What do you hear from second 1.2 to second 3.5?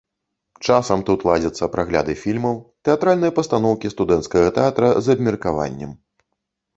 ладзяцца прагляды фільмаў, тэатральныя